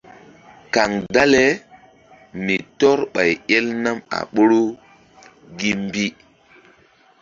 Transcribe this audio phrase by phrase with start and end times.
[0.73, 1.43] Kaŋ dale
[2.45, 4.61] mi tɔ́r ɓay el nam a ɓoru
[5.57, 6.05] gi mbi.